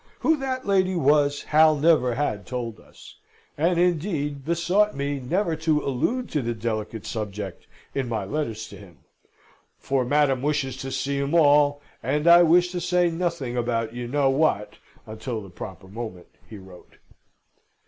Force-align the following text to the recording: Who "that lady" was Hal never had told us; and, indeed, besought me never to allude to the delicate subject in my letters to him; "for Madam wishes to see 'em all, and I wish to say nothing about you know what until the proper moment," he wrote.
Who 0.21 0.35
"that 0.37 0.65
lady" 0.65 0.95
was 0.95 1.43
Hal 1.43 1.75
never 1.75 2.15
had 2.15 2.47
told 2.47 2.79
us; 2.79 3.17
and, 3.55 3.77
indeed, 3.79 4.43
besought 4.43 4.95
me 4.95 5.19
never 5.19 5.55
to 5.57 5.81
allude 5.83 6.27
to 6.31 6.41
the 6.41 6.55
delicate 6.55 7.05
subject 7.05 7.67
in 7.93 8.09
my 8.09 8.25
letters 8.25 8.67
to 8.69 8.77
him; 8.77 8.97
"for 9.77 10.03
Madam 10.03 10.41
wishes 10.41 10.75
to 10.77 10.91
see 10.91 11.19
'em 11.19 11.35
all, 11.35 11.83
and 12.01 12.27
I 12.27 12.41
wish 12.41 12.71
to 12.71 12.81
say 12.81 13.11
nothing 13.11 13.55
about 13.55 13.93
you 13.93 14.07
know 14.07 14.31
what 14.31 14.79
until 15.05 15.39
the 15.39 15.51
proper 15.51 15.87
moment," 15.87 16.29
he 16.49 16.57
wrote. 16.57 16.95